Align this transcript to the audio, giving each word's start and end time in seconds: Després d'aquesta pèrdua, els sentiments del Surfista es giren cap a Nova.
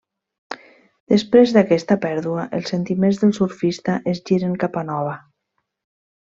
Després 1.13 1.51
d'aquesta 1.57 1.97
pèrdua, 2.05 2.45
els 2.59 2.71
sentiments 2.73 3.21
del 3.25 3.35
Surfista 3.41 3.99
es 4.15 4.23
giren 4.31 4.57
cap 4.65 4.81
a 4.83 4.85
Nova. 4.93 5.15